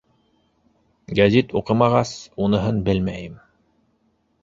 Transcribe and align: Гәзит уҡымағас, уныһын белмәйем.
Гәзит 1.19 1.53
уҡымағас, 1.61 2.17
уныһын 2.47 2.83
белмәйем. 2.91 3.41